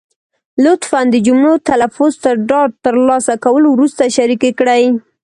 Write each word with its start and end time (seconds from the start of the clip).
لطفا 0.63 0.99
د 1.13 1.15
جملو 1.25 1.53
تلفظ 1.69 2.11
تر 2.23 2.35
ډاډ 2.49 2.69
تر 2.85 2.95
لاسه 3.09 3.33
کولو 3.45 3.67
وروسته 3.71 4.13
شریکې 4.17 4.51
کړئ. 4.59 4.83